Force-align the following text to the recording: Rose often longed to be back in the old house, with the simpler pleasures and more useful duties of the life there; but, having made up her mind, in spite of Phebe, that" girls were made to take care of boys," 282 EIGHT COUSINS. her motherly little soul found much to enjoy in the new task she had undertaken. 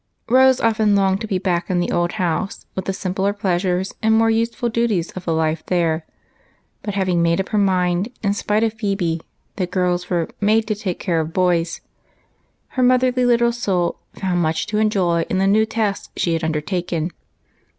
Rose 0.27 0.59
often 0.59 0.95
longed 0.95 1.21
to 1.21 1.27
be 1.27 1.37
back 1.37 1.69
in 1.69 1.79
the 1.79 1.91
old 1.91 2.13
house, 2.13 2.65
with 2.73 2.85
the 2.85 2.91
simpler 2.91 3.33
pleasures 3.33 3.93
and 4.01 4.17
more 4.17 4.31
useful 4.31 4.67
duties 4.67 5.11
of 5.11 5.25
the 5.25 5.31
life 5.31 5.63
there; 5.67 6.07
but, 6.81 6.95
having 6.95 7.21
made 7.21 7.39
up 7.39 7.49
her 7.49 7.59
mind, 7.59 8.09
in 8.23 8.33
spite 8.33 8.63
of 8.63 8.73
Phebe, 8.73 9.21
that" 9.57 9.69
girls 9.71 10.09
were 10.09 10.27
made 10.41 10.65
to 10.67 10.73
take 10.73 10.97
care 10.97 11.19
of 11.19 11.33
boys," 11.33 11.81
282 12.73 12.73
EIGHT 12.73 12.73
COUSINS. 12.73 12.77
her 12.77 12.83
motherly 13.21 13.25
little 13.27 13.51
soul 13.51 13.99
found 14.15 14.41
much 14.41 14.65
to 14.65 14.79
enjoy 14.79 15.21
in 15.29 15.37
the 15.37 15.45
new 15.45 15.67
task 15.67 16.09
she 16.17 16.33
had 16.33 16.43
undertaken. 16.43 17.11